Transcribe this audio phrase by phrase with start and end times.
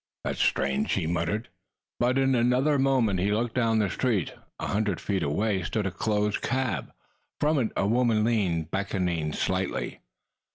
[0.23, 1.49] "That's strange," he muttered.
[1.99, 4.33] But in another moment he looked down the street.
[4.57, 6.91] A hundred feet away stood a closed cab.
[7.39, 9.99] From it a woman leaned, beckoning slightly.